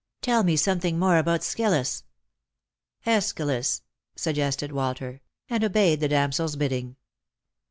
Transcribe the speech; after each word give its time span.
Tell 0.23 0.41
me 0.43 0.55
something 0.55 0.97
more 0.97 1.19
about 1.19 1.41
Skylous."" 1.41 2.05
iEschylus!" 3.05 3.81
suggested 4.15 4.71
"Walter; 4.71 5.21
and 5.47 5.63
obeyed 5.63 5.99
the 5.99 6.09
damsei's 6.09 6.55
bidding. 6.55 6.95